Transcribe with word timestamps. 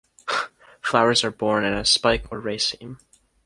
Flowers 0.81 1.23
are 1.23 1.29
borne 1.29 1.63
in 1.63 1.75
a 1.75 1.85
spike 1.85 2.25
or 2.31 2.39
raceme. 2.41 2.97